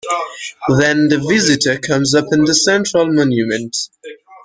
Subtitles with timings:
[0.79, 3.77] Then the visitor comes upon the central monument.